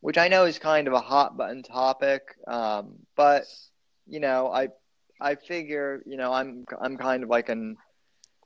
which 0.00 0.18
I 0.18 0.28
know 0.28 0.44
is 0.44 0.58
kind 0.58 0.86
of 0.86 0.94
a 0.94 1.00
hot 1.00 1.36
button 1.36 1.62
topic. 1.62 2.22
Um, 2.46 3.00
but 3.16 3.44
you 4.06 4.20
know 4.20 4.52
I 4.52 4.68
I 5.20 5.34
figure, 5.34 6.02
you 6.06 6.16
know, 6.16 6.32
I'm 6.32 6.64
I'm 6.80 6.96
kind 6.96 7.22
of 7.22 7.28
like 7.28 7.48
an 7.48 7.76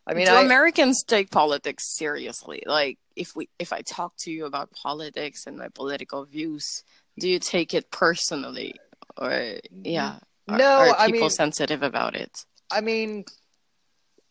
I 0.07 0.12
mean, 0.12 0.26
do 0.26 0.33
I, 0.33 0.43
Americans 0.43 1.02
take 1.02 1.31
politics 1.31 1.97
seriously? 1.97 2.62
Like, 2.66 2.99
if 3.16 3.35
we 3.35 3.49
if 3.59 3.73
I 3.73 3.81
talk 3.81 4.14
to 4.19 4.31
you 4.31 4.45
about 4.45 4.71
politics 4.73 5.47
and 5.47 5.57
my 5.57 5.69
political 5.69 6.25
views, 6.25 6.85
do 7.19 7.28
you 7.28 7.38
take 7.38 7.73
it 7.73 7.90
personally, 7.90 8.75
or 9.16 9.59
yeah? 9.71 10.18
No, 10.47 10.64
are, 10.64 10.88
are 10.88 11.06
people 11.06 11.21
I 11.21 11.23
mean, 11.23 11.30
sensitive 11.30 11.83
about 11.83 12.16
it? 12.16 12.44
I 12.71 12.80
mean, 12.80 13.25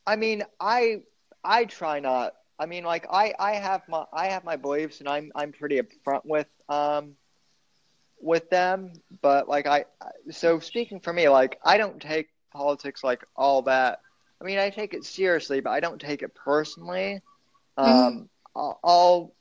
I 0.05 0.15
mean, 0.15 0.43
I 0.59 1.03
I 1.43 1.65
try 1.65 1.99
not. 1.99 2.33
I 2.59 2.65
mean, 2.65 2.83
like 2.83 3.07
I 3.11 3.33
I 3.39 3.53
have 3.53 3.81
my 3.87 4.05
I 4.13 4.27
have 4.27 4.43
my 4.43 4.55
beliefs, 4.55 4.99
and 4.99 5.09
I'm 5.09 5.31
I'm 5.35 5.51
pretty 5.51 5.81
upfront 5.81 6.25
with 6.25 6.47
um 6.69 7.15
with 8.19 8.49
them. 8.49 8.93
But 9.21 9.47
like 9.49 9.67
I, 9.67 9.85
so 10.31 10.59
speaking 10.59 10.99
for 10.99 11.13
me, 11.13 11.29
like 11.29 11.59
I 11.63 11.77
don't 11.77 12.01
take 12.01 12.29
politics 12.51 13.03
like 13.03 13.25
all 13.35 13.63
that. 13.63 13.99
I 14.41 14.45
mean, 14.45 14.59
I 14.59 14.69
take 14.69 14.93
it 14.93 15.05
seriously, 15.05 15.61
but 15.61 15.71
I 15.71 15.79
don't 15.79 15.99
take 15.99 16.21
it 16.21 16.35
personally. 16.35 17.21
Mm-hmm. 17.77 17.89
Um, 17.89 18.29
I'll, 18.55 18.79
I'll, 18.83 19.35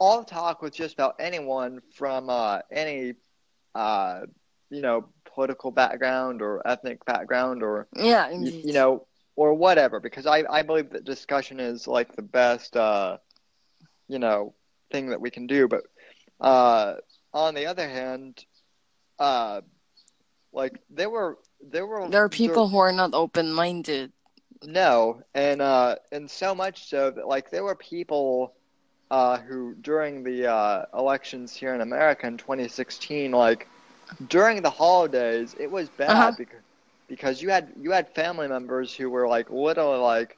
I'll 0.00 0.24
talk 0.24 0.62
with 0.62 0.74
just 0.74 0.94
about 0.94 1.16
anyone 1.18 1.80
from 1.94 2.30
uh, 2.30 2.60
any, 2.70 3.14
uh, 3.74 4.20
you 4.70 4.80
know, 4.80 5.08
political 5.34 5.70
background 5.70 6.42
or 6.42 6.66
ethnic 6.66 7.04
background 7.04 7.62
or 7.62 7.88
yeah, 7.96 8.30
you, 8.30 8.52
you, 8.64 8.72
know, 8.72 9.06
or 9.36 9.54
whatever, 9.54 10.00
because 10.00 10.26
I 10.26 10.44
I 10.48 10.62
believe 10.62 10.90
that 10.90 11.04
discussion 11.04 11.60
is 11.60 11.86
like 11.86 12.14
the 12.14 12.22
best, 12.22 12.76
uh, 12.76 13.18
you 14.08 14.18
know, 14.18 14.54
thing 14.90 15.10
that 15.10 15.20
we 15.20 15.30
can 15.30 15.46
do. 15.46 15.68
But 15.68 15.84
uh, 16.40 16.94
on 17.32 17.54
the 17.54 17.66
other 17.66 17.88
hand, 17.88 18.44
uh, 19.18 19.60
like 20.52 20.80
there 20.90 21.10
were 21.10 21.38
there 21.70 21.86
were 21.86 22.08
there 22.08 22.24
are 22.24 22.28
people 22.28 22.68
there, 22.68 22.70
who 22.70 22.78
are 22.78 22.92
not 22.92 23.14
open 23.14 23.52
minded. 23.52 24.12
No, 24.62 25.22
and 25.34 25.60
uh, 25.60 25.96
and 26.12 26.30
so 26.30 26.54
much 26.54 26.88
so 26.88 27.10
that 27.10 27.26
like 27.26 27.50
there 27.50 27.64
were 27.64 27.74
people 27.74 28.54
uh, 29.14 29.38
who 29.38 29.76
during 29.80 30.24
the 30.24 30.44
uh, 30.44 30.84
elections 30.92 31.54
here 31.54 31.72
in 31.72 31.80
America 31.80 32.26
in 32.26 32.36
2016, 32.36 33.30
like 33.30 33.68
during 34.28 34.60
the 34.60 34.70
holidays, 34.70 35.54
it 35.56 35.70
was 35.70 35.88
bad 35.90 36.10
uh-huh. 36.10 36.32
because 36.36 36.60
because 37.06 37.40
you 37.40 37.48
had 37.48 37.68
you 37.80 37.92
had 37.92 38.08
family 38.08 38.48
members 38.48 38.92
who 38.92 39.08
were 39.08 39.28
like 39.28 39.48
literally 39.50 40.00
like 40.00 40.36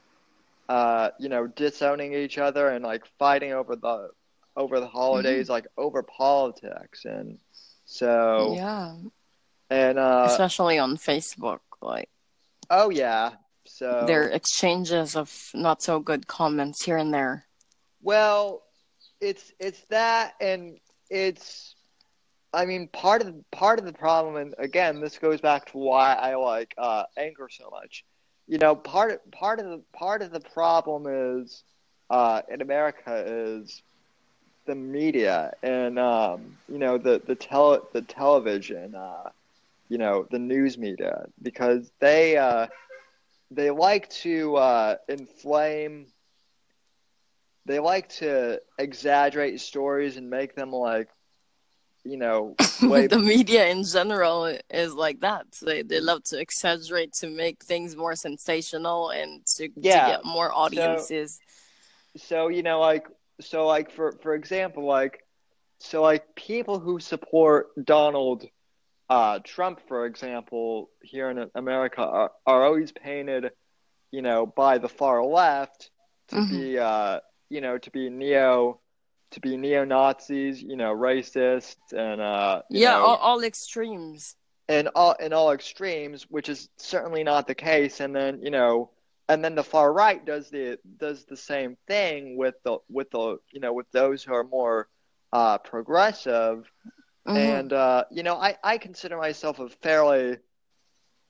uh, 0.69 1.09
you 1.19 1.31
know 1.31 1.47
disowning 1.47 2.13
each 2.13 2.37
other 2.37 2.69
and 2.69 2.85
like 2.85 3.07
fighting 3.19 3.55
over 3.55 3.77
the 3.77 4.11
over 4.57 4.79
the 4.79 4.89
holidays, 4.89 5.47
mm-hmm. 5.47 5.53
like 5.53 5.67
over 5.79 6.03
politics, 6.03 7.07
and 7.07 7.39
so 7.87 8.53
yeah, 8.57 8.95
and 9.71 9.99
uh, 9.99 10.27
especially 10.29 10.79
on 10.79 10.99
Facebook, 10.99 11.61
like 11.81 12.11
oh 12.69 12.91
yeah, 12.91 13.31
so 13.65 14.05
there 14.07 14.25
are 14.25 14.29
exchanges 14.29 15.17
of 15.17 15.33
not 15.55 15.81
so 15.81 15.99
good 15.99 16.27
comments 16.27 16.85
here 16.85 16.99
and 16.99 17.15
there. 17.15 17.47
Well, 18.03 18.63
it's 19.27 19.53
it's 19.61 19.85
that, 19.91 20.35
and 20.41 20.79
it's 21.11 21.75
I 22.53 22.67
mean 22.67 22.89
part 22.89 23.23
of 23.23 23.35
part 23.51 23.79
of 23.79 23.85
the 23.85 23.93
problem, 23.93 24.37
and 24.37 24.55
again, 24.59 25.01
this 25.01 25.19
goes 25.19 25.41
back 25.41 25.67
to 25.73 25.79
why 25.79 26.15
I 26.15 26.35
like 26.37 26.75
uh, 26.79 27.05
Anchor 27.17 27.49
so 27.51 27.71
much. 27.71 28.05
You 28.47 28.59
know, 28.59 28.75
part 28.77 29.31
part 29.33 29.61
of 29.61 29.67
the 29.67 29.83
part 29.93 30.23
of 30.23 30.33
the 30.33 30.41
problem 30.41 31.07
is 31.43 31.65
uh, 32.11 32.43
in 32.49 32.61
America 32.63 33.25
is 33.27 33.83
the 34.67 34.75
media 34.75 35.53
and 35.63 35.99
um, 35.99 36.57
you 36.69 36.79
know 36.79 36.99
the 36.99 37.21
the 37.27 37.35
tele 37.37 37.81
the 37.93 38.03
television. 38.03 38.95
Uh, 38.95 39.31
you 39.89 39.99
know 39.99 40.27
the 40.31 40.39
news 40.39 40.79
media 40.79 41.27
because 41.43 41.91
they 42.01 42.37
uh, 42.37 42.67
they 43.51 43.71
like 43.71 44.09
to 44.11 44.57
uh, 44.57 44.97
inflame 45.09 46.07
they 47.67 47.79
like 47.79 48.09
to 48.09 48.61
exaggerate 48.79 49.61
stories 49.61 50.17
and 50.17 50.31
make 50.31 50.55
them 50.55 50.71
like 50.71 51.09
you 52.05 52.17
know 52.17 52.55
way... 52.83 53.07
the 53.07 53.19
media 53.19 53.67
in 53.67 53.83
general 53.83 54.57
is 54.71 54.95
like 54.95 55.21
that 55.21 55.47
they, 55.63 55.83
they 55.83 56.01
love 56.01 56.23
to 56.23 56.41
exaggerate 56.41 57.13
to 57.13 57.29
make 57.29 57.63
things 57.65 57.97
more 57.97 58.15
sensational 58.15 59.11
and 59.11 59.45
to, 59.47 59.69
yeah. 59.77 60.07
to 60.07 60.13
get 60.13 60.25
more 60.25 60.53
audiences 60.53 61.41
so, 62.17 62.27
so 62.27 62.49
you 62.49 62.63
know 62.63 62.81
like 62.81 63.07
so 63.41 63.67
like 63.67 63.91
for 63.91 64.13
for 64.23 64.35
example 64.35 64.85
like 64.85 65.25
so 65.79 66.01
like 66.01 66.35
people 66.37 66.79
who 66.79 67.01
support 67.01 67.69
donald 67.85 68.47
uh, 69.09 69.39
Trump, 69.45 69.81
for 69.87 70.07
example, 70.07 70.91
here 71.03 71.31
in 71.31 71.49
America, 71.55 72.01
are, 72.01 72.33
are 72.45 72.65
always 72.65 72.93
painted, 72.93 73.53
you 74.11 74.23
know, 74.23 74.47
by 74.47 74.79
the 74.79 74.89
far 74.89 75.25
left 75.25 75.91
to 76.29 76.37
mm-hmm. 76.37 76.57
be, 76.57 76.79
uh, 76.79 77.21
you 77.49 77.61
know, 77.61 77.79
to 77.79 77.91
be 77.91 78.11
neo, 78.11 78.81
to 79.33 79.41
be 79.41 79.57
neo 79.57 79.85
Nazis, 79.85 80.63
you 80.63 80.77
know, 80.77 80.95
racist 80.95 81.77
and 81.93 82.21
uh, 82.21 82.63
yeah, 82.71 82.93
know, 82.93 83.07
all, 83.07 83.17
all 83.17 83.45
extremes. 83.45 84.37
And 84.69 84.89
all 84.97 85.13
in 85.13 85.33
all 85.33 85.53
extremes, 85.53 86.25
which 86.29 86.49
is 86.49 86.69
certainly 86.77 87.23
not 87.23 87.47
the 87.47 87.55
case. 87.55 88.01
And 88.01 88.15
then 88.15 88.41
you 88.43 88.51
know, 88.51 88.91
and 89.29 89.45
then 89.45 89.55
the 89.55 89.63
far 89.63 89.93
right 89.93 90.25
does 90.25 90.51
the 90.51 90.79
does 90.97 91.25
the 91.25 91.37
same 91.37 91.77
thing 91.87 92.37
with 92.37 92.57
the 92.65 92.79
with 92.89 93.11
the 93.13 93.39
you 93.53 93.61
know 93.61 93.73
with 93.73 93.91
those 93.93 94.25
who 94.25 94.35
are 94.35 94.43
more 94.43 94.89
uh, 95.33 95.59
progressive 95.59 96.69
Mm-hmm. 97.27 97.37
And 97.37 97.73
uh, 97.73 98.05
you 98.11 98.23
know, 98.23 98.37
I, 98.37 98.57
I 98.63 98.79
consider 98.79 99.17
myself 99.17 99.59
a 99.59 99.69
fairly 99.69 100.37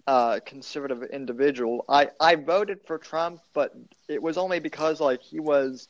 uh, 0.06 0.40
conservative 0.44 1.02
individual. 1.04 1.85
I, 1.88 2.11
I 2.20 2.35
voted 2.37 2.80
for 2.87 2.99
Trump, 2.99 3.40
but 3.54 3.73
it 4.08 4.23
was 4.23 4.37
only 4.37 4.61
because 4.61 5.00
like 5.00 5.23
he 5.23 5.40
was 5.40 5.88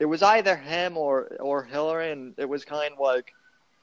it 0.00 0.06
was 0.06 0.22
either 0.22 0.56
him 0.56 0.96
or 0.96 1.36
or 1.38 1.62
Hillary 1.62 2.10
and 2.10 2.34
it 2.38 2.48
was 2.48 2.64
kind 2.64 2.92
of 2.92 2.98
like 2.98 3.32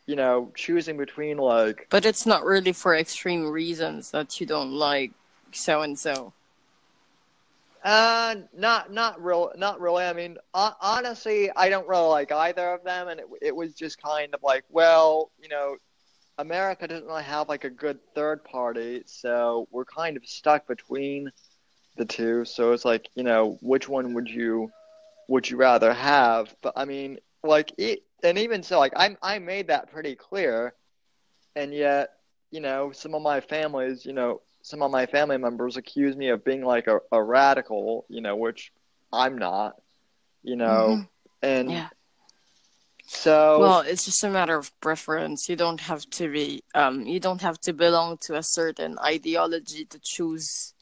you 0.08 0.16
know, 0.16 0.52
choosing 0.56 0.98
between 0.98 1.38
like 1.38 1.88
But 1.90 2.06
it's 2.06 2.26
not 2.26 2.44
really 2.44 2.72
for 2.72 2.96
extreme 2.96 3.46
reasons 3.50 4.12
that 4.12 4.40
you 4.40 4.48
don't 4.48 4.72
like 4.72 5.12
so 5.52 5.82
and 5.82 6.00
so. 6.00 6.34
Uh, 7.84 8.36
not 8.58 8.92
not 8.92 9.22
real, 9.24 9.52
not 9.58 9.80
really. 9.80 10.04
I 10.04 10.14
mean, 10.14 10.38
honestly, 10.54 11.52
I 11.52 11.70
don't 11.70 11.88
really 11.88 12.08
like 12.08 12.32
either 12.32 12.74
of 12.74 12.84
them, 12.84 13.08
and 13.08 13.20
it 13.20 13.28
it 13.42 13.56
was 13.56 13.74
just 13.74 14.02
kind 14.02 14.34
of 14.34 14.42
like, 14.44 14.64
well, 14.70 15.30
you 15.42 15.48
know, 15.48 15.78
America 16.38 16.88
doesn't 16.88 17.06
really 17.06 17.24
have 17.24 17.48
like 17.48 17.66
a 17.66 17.70
good 17.70 18.00
third 18.16 18.44
party, 18.44 19.04
so 19.06 19.68
we're 19.72 19.86
kind 19.86 20.18
of 20.18 20.26
stuck 20.26 20.68
between 20.68 21.32
the 21.98 22.06
two. 22.06 22.46
So 22.46 22.72
it's 22.72 22.86
like, 22.86 23.10
you 23.16 23.24
know, 23.24 23.58
which 23.62 23.88
one 23.88 24.14
would 24.16 24.28
you 24.30 24.72
would 25.28 25.50
you 25.50 25.58
rather 25.58 25.94
have? 25.94 26.54
But 26.62 26.74
I 26.76 26.86
mean, 26.86 27.20
like 27.44 27.74
it, 27.78 28.04
and 28.24 28.38
even 28.38 28.64
so, 28.64 28.80
like 28.80 28.94
I 28.96 29.16
I 29.22 29.40
made 29.40 29.68
that 29.68 29.92
pretty 29.92 30.16
clear, 30.16 30.74
and 31.56 31.74
yet, 31.74 32.10
you 32.52 32.60
know, 32.60 32.92
some 32.92 33.14
of 33.14 33.22
my 33.22 33.42
families, 33.42 34.06
you 34.06 34.14
know, 34.14 34.42
some 34.62 34.82
of 34.82 34.92
my 34.92 35.06
family 35.06 35.38
members 35.38 35.78
accuse 35.78 36.16
me 36.16 36.30
of 36.30 36.44
being 36.44 36.64
like 36.64 36.88
a, 36.88 37.00
a 37.12 37.22
radical, 37.22 38.06
you 38.10 38.22
know, 38.22 38.36
which 38.36 38.72
I'm 39.12 39.38
not, 39.38 39.76
you 40.44 40.56
know, 40.56 40.88
mm-hmm. 40.90 41.02
and 41.42 41.72
yeah. 41.72 41.90
So 43.10 43.60
well, 43.60 43.80
it's 43.80 44.04
just 44.04 44.24
a 44.26 44.30
matter 44.30 44.58
of 44.58 44.78
preference. 44.82 45.48
You 45.48 45.56
don't 45.56 45.80
have 45.80 46.06
to 46.12 46.30
be 46.30 46.64
um 46.76 47.06
you 47.06 47.22
don't 47.22 47.42
have 47.42 47.58
to 47.62 47.74
belong 47.74 48.18
to 48.24 48.36
a 48.36 48.44
certain 48.44 49.00
ideology 49.00 49.86
to 49.86 50.00
choose 50.04 50.74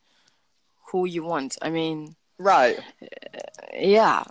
who 0.92 1.06
you 1.06 1.24
want. 1.24 1.58
I 1.62 1.70
mean, 1.70 2.16
right. 2.38 2.80
Yeah. 3.74 4.24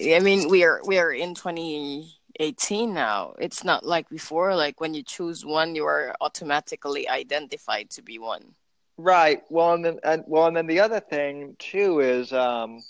I 0.00 0.20
mean, 0.20 0.48
we 0.48 0.64
are 0.64 0.80
we 0.84 0.98
are 0.98 1.12
in 1.12 1.34
2018 1.34 2.92
now. 2.92 3.34
It's 3.38 3.64
not 3.64 3.84
like 3.84 4.08
before 4.08 4.54
like 4.54 4.80
when 4.80 4.94
you 4.94 5.02
choose 5.02 5.44
one 5.44 5.74
you 5.74 5.84
are 5.84 6.14
automatically 6.20 7.08
identified 7.08 7.90
to 7.90 8.02
be 8.02 8.18
one. 8.18 8.54
Right. 8.96 9.42
Well, 9.50 9.74
and 9.74 9.84
then 9.84 9.98
and 10.04 10.24
well, 10.26 10.46
and 10.46 10.56
then 10.56 10.66
the 10.66 10.80
other 10.80 11.00
thing 11.00 11.56
too 11.58 12.00
is 12.00 12.32
um 12.32 12.82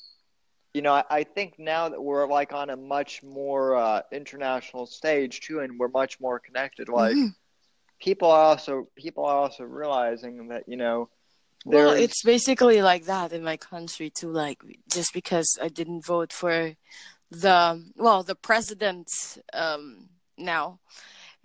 you 0.75 0.83
know, 0.83 0.93
I, 0.93 1.05
I, 1.09 1.23
think 1.23 1.57
now 1.57 1.89
that 1.89 2.03
we're 2.03 2.27
like 2.27 2.53
on 2.53 2.69
a 2.69 2.77
much 2.77 3.23
more 3.23 3.77
uh, 3.77 4.03
international 4.11 4.87
stage 4.87 5.41
too, 5.41 5.61
and 5.61 5.79
we're 5.79 5.87
much 5.87 6.19
more 6.19 6.41
connected. 6.41 6.89
Like 6.89 7.15
mm-hmm. 7.15 7.29
people 8.01 8.29
are 8.29 8.43
also 8.43 8.89
people 8.97 9.25
are 9.25 9.37
also 9.37 9.65
realizing 9.65 10.49
that 10.49 10.65
you 10.69 10.77
know. 10.77 11.09
Well, 11.65 11.91
it's 11.91 12.23
basically 12.23 12.83
like 12.83 13.07
that 13.07 13.33
in 13.33 13.43
my 13.43 13.57
country 13.57 14.11
too. 14.11 14.31
Like 14.31 14.63
just 14.93 15.15
because 15.15 15.59
I 15.61 15.69
didn't 15.69 16.05
vote 16.05 16.33
for 16.33 16.75
the 17.31 17.85
well 17.97 18.23
the 18.23 18.35
president 18.35 19.09
um, 19.53 20.09
now. 20.37 20.81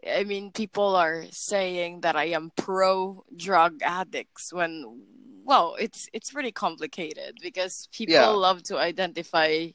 I 0.07 0.23
mean, 0.23 0.51
people 0.51 0.95
are 0.95 1.25
saying 1.31 2.01
that 2.01 2.15
I 2.15 2.25
am 2.25 2.51
pro 2.55 3.23
drug 3.35 3.81
addicts 3.83 4.53
when 4.53 5.03
well, 5.43 5.75
it's 5.79 6.07
it's 6.13 6.31
pretty 6.31 6.51
complicated 6.51 7.39
because 7.41 7.88
people 7.91 8.13
yeah. 8.13 8.27
love 8.27 8.61
to 8.63 8.77
identify 8.77 9.69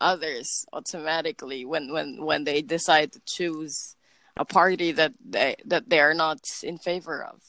others 0.00 0.64
automatically 0.72 1.64
when 1.64 1.92
when 1.92 2.24
when 2.24 2.44
they 2.44 2.62
decide 2.62 3.12
to 3.12 3.20
choose 3.26 3.96
a 4.36 4.44
party 4.44 4.92
that 4.92 5.12
they 5.24 5.56
that 5.66 5.88
they 5.88 6.00
are 6.00 6.14
not 6.14 6.40
in 6.62 6.78
favor 6.78 7.22
of. 7.22 7.40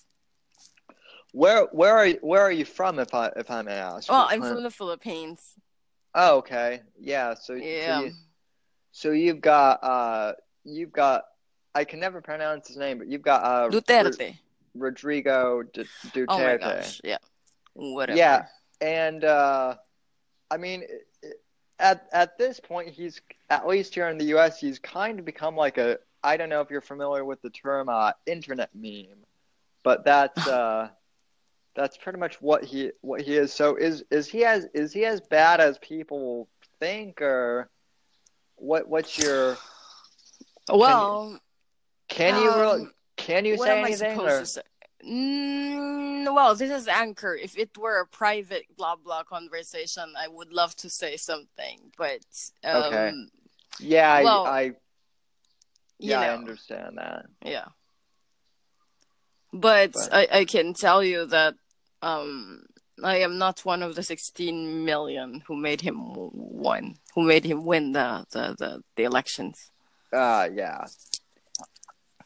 Where 1.32 1.66
where 1.72 1.98
are 1.98 2.08
you, 2.08 2.20
where 2.22 2.42
are 2.42 2.52
you 2.52 2.66
from 2.66 3.00
if 3.00 3.14
I 3.14 3.32
if 3.36 3.50
I 3.50 3.62
may 3.62 3.74
ask? 3.74 4.10
Well, 4.10 4.28
I'm 4.30 4.42
from 4.42 4.64
the 4.64 4.72
Philippines. 4.72 5.56
Oh, 6.14 6.38
okay. 6.38 6.82
Yeah, 7.00 7.36
so 7.36 7.54
yeah. 7.54 8.00
So, 8.00 8.06
you, 8.06 8.12
so 8.92 9.12
you've 9.12 9.42
got 9.42 9.84
uh 9.84 10.34
you've 10.66 10.92
got 10.92 11.24
I 11.74 11.86
can 11.86 12.00
never 12.00 12.22
pronounce 12.22 12.68
his 12.68 12.78
name, 12.78 12.98
but 12.98 13.08
you've 13.08 13.22
got 13.22 13.44
uh 13.44 13.70
Duterte. 13.70 14.38
Rodrigo 14.76 15.64
D- 15.64 15.86
Duterte. 16.08 16.26
Oh 16.30 16.38
my 16.40 16.58
gosh, 16.58 17.02
yeah 17.04 17.18
whatever. 17.74 18.18
Yeah, 18.18 18.46
and 18.80 19.24
uh, 19.24 19.76
I 20.50 20.58
mean, 20.58 20.84
at 21.80 22.08
at 22.12 22.38
this 22.38 22.60
point, 22.60 22.90
he's 22.90 23.22
at 23.50 23.68
least 23.68 23.94
here 23.94 24.10
in 24.10 24.18
the 24.18 24.26
U.S. 24.26 24.60
He's 24.60 24.80
kind 24.80 25.20
of 25.20 25.26
become 25.26 25.56
like 25.56 25.78
a. 25.78 25.98
I 26.24 26.38
don't 26.38 26.50
know 26.50 26.62
if 26.62 26.70
you're 26.70 26.82
familiar 26.82 27.26
with 27.26 27.42
the 27.42 27.50
term 27.50 27.90
uh, 27.90 28.12
internet 28.26 28.70
meme, 28.76 29.26
but 29.84 30.06
that's 30.06 30.46
uh, 30.48 30.90
that's 31.76 31.98
pretty 31.98 32.20
much 32.20 32.42
what 32.42 32.64
he 32.64 32.92
what 33.02 33.22
he 33.22 33.36
is. 33.36 33.54
So 33.54 33.76
is 33.76 34.04
is 34.12 34.28
he 34.28 34.46
as 34.46 34.68
is 34.74 34.92
he 34.94 35.06
as 35.06 35.22
bad 35.22 35.60
as 35.60 35.78
people 35.80 36.48
think, 36.80 37.22
or 37.22 37.70
what? 38.56 38.88
What's 38.88 39.18
your 39.18 39.58
well? 40.70 41.40
Can 42.10 42.36
you, 42.36 42.36
can 42.36 42.44
you 42.44 42.52
um, 42.52 42.60
really, 42.60 42.88
can 43.18 43.46
you 43.46 43.58
say 43.58 43.82
anything? 43.82 44.20
Or? 44.20 44.44
Mm, 45.06 46.36
well, 46.36 46.54
this 46.54 46.70
is 46.70 46.88
Anchor. 46.88 47.36
If 47.36 47.58
it 47.58 47.76
were 47.78 48.02
a 48.02 48.06
private 48.06 48.66
blah 48.78 48.96
blah 48.96 49.24
conversation, 49.24 50.14
I 50.18 50.28
would 50.28 50.52
love 50.54 50.76
to 50.78 50.90
say 50.90 51.18
something, 51.18 51.92
but 51.98 52.22
um, 52.64 52.84
okay. 52.84 53.14
Yeah, 53.80 54.22
well, 54.22 54.46
I, 54.46 54.60
I 54.62 54.74
yeah, 55.98 56.20
know, 56.20 56.28
I 56.28 56.34
understand 56.34 56.98
that. 56.98 57.26
Yeah, 57.44 57.66
but, 59.54 59.94
but, 59.94 60.14
I, 60.14 60.28
I 60.40 60.46
can 60.46 60.74
tell 60.74 61.04
you 61.04 61.26
that 61.28 61.56
um, 62.02 62.66
I 63.04 63.18
am 63.18 63.38
not 63.38 63.66
one 63.66 63.82
of 63.82 63.96
the 63.96 64.04
16 64.04 64.86
million 64.86 65.44
who 65.48 65.56
made 65.56 65.82
him 65.82 66.14
win, 66.34 66.96
who 67.16 67.24
made 67.24 67.46
him 67.46 67.66
win 67.66 67.94
the 67.94 68.26
the 68.32 68.56
the, 68.58 68.84
the 68.96 69.04
elections. 69.04 69.72
Uh 70.14 70.50
yeah. 70.54 70.86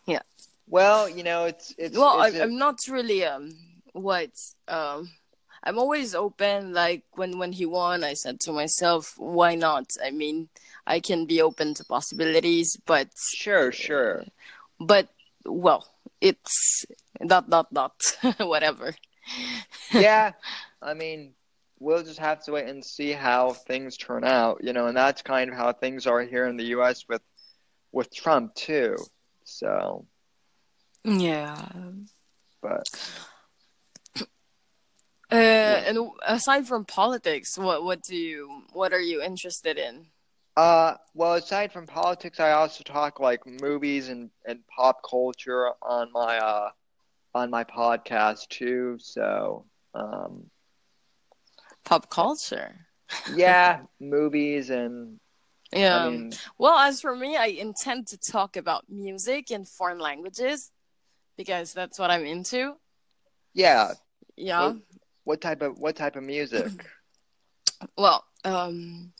Yeah. 0.06 0.21
Well, 0.67 1.08
you 1.10 1.23
know, 1.23 1.45
it's 1.45 1.73
it's. 1.78 1.97
Well, 1.97 2.21
it's 2.23 2.36
I, 2.38 2.43
am 2.43 2.58
not 2.58 2.80
really 2.89 3.26
um 3.26 3.56
what 3.93 4.32
um. 4.67 5.10
I'm 5.63 5.80
always 5.80 6.13
open. 6.13 6.73
Like 6.73 7.04
when 7.13 7.39
when 7.39 7.52
he 7.52 7.65
won, 7.65 8.04
I 8.04 8.13
said 8.13 8.39
to 8.41 8.52
myself, 8.52 9.13
"Why 9.17 9.56
not?" 9.56 9.86
I 10.04 10.12
mean, 10.12 10.50
I 10.86 11.00
can 11.00 11.26
be 11.26 11.41
open 11.41 11.73
to 11.76 11.86
possibilities, 11.86 12.78
but 12.86 13.10
sure, 13.17 13.71
sure. 13.71 14.26
But 14.80 15.10
well, 15.43 15.88
it's 16.21 16.86
dot 17.26 17.50
dot 17.50 17.73
dot 17.73 17.95
whatever. 18.39 18.95
Yeah, 19.92 20.32
I 20.82 20.94
mean, 20.94 21.34
we'll 21.80 22.04
just 22.04 22.20
have 22.20 22.44
to 22.46 22.54
wait 22.54 22.68
and 22.68 22.84
see 22.84 23.12
how 23.12 23.52
things 23.52 23.98
turn 23.98 24.24
out, 24.24 24.64
you 24.64 24.74
know, 24.74 24.88
and 24.88 24.98
that's 24.98 25.22
kind 25.22 25.50
of 25.50 25.56
how 25.56 25.74
things 25.74 26.08
are 26.08 26.22
here 26.22 26.48
in 26.48 26.58
the 26.58 26.66
U.S. 26.66 27.06
with 27.08 27.22
with 27.92 28.14
Trump 28.14 28.56
too. 28.56 28.96
So 29.44 30.06
yeah. 31.04 31.70
But 32.62 32.88
uh, 35.32 35.36
and 35.36 35.98
aside 36.26 36.68
from 36.68 36.86
politics, 36.86 37.58
what 37.58 37.84
what 37.84 38.02
do 38.02 38.16
you 38.16 38.64
what 38.74 38.94
are 38.94 39.02
you 39.02 39.22
interested 39.22 39.78
in? 39.78 40.08
Uh, 40.58 40.96
well, 41.14 41.34
aside 41.34 41.72
from 41.74 41.86
politics, 41.86 42.40
I 42.40 42.52
also 42.52 42.82
talk 42.82 43.20
like 43.20 43.42
movies 43.46 44.08
and, 44.08 44.30
and 44.46 44.60
pop 44.68 45.02
culture 45.08 45.72
on 45.82 46.12
my 46.14 46.38
uh 46.38 46.70
on 47.36 47.52
my 47.52 47.65
podcast 47.65 48.48
too. 48.48 48.98
So, 49.00 49.65
um, 49.93 50.50
pop 51.84 52.10
culture. 52.10 52.88
yeah, 53.36 53.82
movies 54.00 54.71
and 54.71 55.19
yeah. 55.71 56.06
I 56.06 56.10
mean, 56.10 56.34
well, 56.58 56.78
as 56.78 57.02
for 57.02 57.15
me, 57.15 57.36
I 57.36 57.48
intend 57.48 58.08
to 58.08 58.17
talk 58.17 58.56
about 58.56 58.86
music 58.89 59.52
and 59.52 59.67
foreign 59.67 60.00
languages 60.00 60.71
because 61.38 61.74
that's 61.74 62.00
what 62.00 62.10
I'm 62.10 62.26
into. 62.26 62.74
Yeah. 63.54 63.91
Yeah. 64.38 64.67
What, 64.67 64.78
what 65.26 65.41
type 65.41 65.62
of 65.62 65.78
what 65.78 65.95
type 65.95 66.15
of 66.15 66.24
music? 66.24 66.71
well, 67.98 68.24
um, 68.45 69.12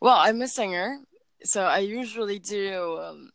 well, 0.00 0.16
I'm 0.16 0.42
a 0.42 0.48
singer, 0.48 0.98
so 1.42 1.62
I 1.62 1.78
usually 1.78 2.38
do 2.38 2.98
um, 3.02 3.30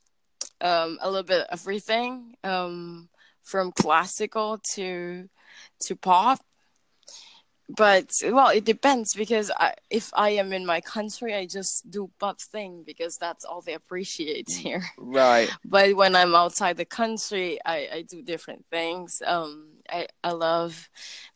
um, 0.61 0.99
a 1.01 1.09
little 1.09 1.23
bit 1.23 1.41
of 1.41 1.59
everything, 1.59 2.35
um, 2.43 3.09
from 3.43 3.71
classical 3.71 4.59
to 4.73 5.29
to 5.81 5.95
pop. 5.95 6.39
But 7.69 8.11
well 8.23 8.49
it 8.49 8.65
depends 8.65 9.13
because 9.13 9.49
I, 9.57 9.73
if 9.89 10.11
i 10.13 10.29
am 10.31 10.51
in 10.51 10.65
my 10.65 10.81
country 10.81 11.33
i 11.33 11.45
just 11.45 11.89
do 11.89 12.11
pop 12.19 12.41
thing 12.41 12.83
because 12.85 13.17
that's 13.17 13.45
all 13.45 13.61
they 13.61 13.73
appreciate 13.73 14.47
mm, 14.47 14.57
here. 14.57 14.83
Right. 14.97 15.49
But 15.65 15.95
when 15.95 16.15
i'm 16.15 16.35
outside 16.35 16.75
the 16.77 16.85
country 16.85 17.59
i, 17.65 17.87
I 17.93 18.01
do 18.01 18.21
different 18.21 18.65
things. 18.69 19.21
Um, 19.25 19.69
I, 19.89 20.07
I 20.23 20.31
love 20.31 20.89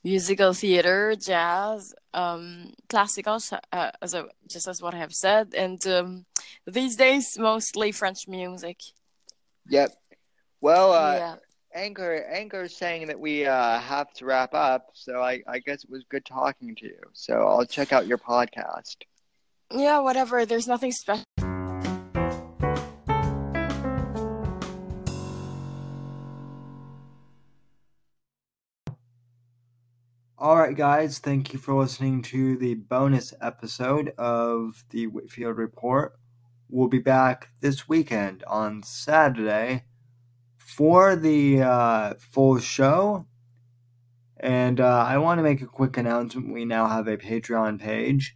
musical 0.03 0.53
theater 0.53 1.15
jazz 1.15 1.93
um, 2.13 2.73
classical 2.89 3.39
uh, 3.71 3.91
as 4.01 4.15
just 4.47 4.67
as 4.67 4.81
what 4.81 4.93
i 4.93 4.97
have 4.97 5.15
said. 5.15 5.53
And 5.55 5.85
um, 5.87 6.25
these 6.65 6.97
days 6.97 7.37
mostly 7.39 7.93
french 7.93 8.27
music. 8.27 8.79
Yep. 9.69 9.91
Well 10.59 10.91
uh, 10.91 11.15
yeah 11.15 11.35
Anchor 11.77 12.25
Anchor 12.31 12.67
saying 12.67 13.05
that 13.05 13.19
we 13.19 13.45
uh, 13.45 13.79
have 13.79 14.11
to 14.13 14.25
wrap 14.25 14.55
up, 14.55 14.87
so 14.93 15.21
I, 15.21 15.43
I 15.47 15.59
guess 15.59 15.83
it 15.83 15.89
was 15.91 16.03
good 16.09 16.25
talking 16.25 16.73
to 16.75 16.85
you. 16.87 16.99
So 17.13 17.47
I'll 17.47 17.65
check 17.65 17.93
out 17.93 18.07
your 18.07 18.17
podcast. 18.17 18.95
Yeah, 19.71 19.99
whatever. 19.99 20.43
There's 20.45 20.67
nothing 20.67 20.91
special. 20.91 21.23
All 30.39 30.57
right, 30.57 30.75
guys, 30.75 31.19
thank 31.19 31.53
you 31.53 31.59
for 31.59 31.75
listening 31.75 32.23
to 32.23 32.57
the 32.57 32.73
bonus 32.73 33.35
episode 33.39 34.13
of 34.17 34.83
the 34.89 35.05
Whitfield 35.05 35.57
Report. 35.57 36.13
We'll 36.69 36.87
be 36.87 36.99
back 36.99 37.49
this 37.61 37.87
weekend 37.87 38.43
on 38.45 38.81
Saturday 38.81 39.83
for 40.67 41.15
the 41.15 41.61
uh, 41.61 42.13
full 42.19 42.59
show. 42.59 43.25
And 44.39 44.79
uh, 44.81 45.05
I 45.07 45.17
want 45.17 45.39
to 45.39 45.43
make 45.43 45.61
a 45.61 45.65
quick 45.65 45.97
announcement. 45.97 46.53
We 46.53 46.65
now 46.65 46.87
have 46.87 47.07
a 47.07 47.17
Patreon 47.17 47.79
page. 47.79 48.35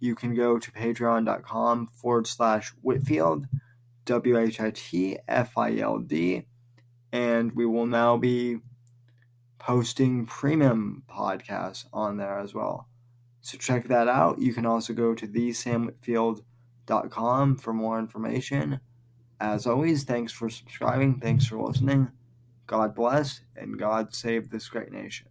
You 0.00 0.14
can 0.14 0.34
go 0.34 0.58
to 0.58 0.72
patreon.com 0.72 1.86
forward 1.86 2.26
slash 2.26 2.74
Whitfield, 2.82 3.46
W 4.04 4.36
H 4.36 4.60
I 4.60 4.72
T 4.74 5.18
F 5.26 5.56
I 5.56 5.78
L 5.78 5.98
D, 5.98 6.44
and 7.12 7.52
we 7.52 7.64
will 7.64 7.86
now 7.86 8.16
be 8.16 8.58
posting 9.58 10.26
premium 10.26 11.04
podcasts 11.08 11.86
on 11.92 12.16
there 12.16 12.38
as 12.38 12.52
well. 12.54 12.88
So 13.40 13.56
check 13.56 13.86
that 13.88 14.08
out. 14.08 14.40
You 14.40 14.52
can 14.52 14.66
also 14.66 14.92
go 14.92 15.14
to 15.14 15.26
thesamwhitfield.com 15.26 17.56
for 17.56 17.72
more 17.72 17.98
information. 17.98 18.80
As 19.40 19.66
always, 19.66 20.04
thanks 20.04 20.32
for 20.32 20.48
subscribing. 20.50 21.20
Thanks 21.20 21.46
for 21.46 21.58
listening. 21.58 22.10
God 22.66 22.94
bless 22.94 23.42
and 23.56 23.78
God 23.78 24.14
save 24.14 24.50
this 24.50 24.68
great 24.68 24.92
nation. 24.92 25.27